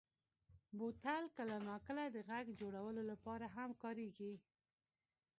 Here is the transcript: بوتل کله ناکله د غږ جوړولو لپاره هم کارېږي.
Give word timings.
بوتل 0.77 1.23
کله 1.37 1.55
ناکله 1.67 2.03
د 2.11 2.17
غږ 2.29 2.45
جوړولو 2.59 3.01
لپاره 3.11 3.45
هم 3.55 3.69
کارېږي. 3.83 4.33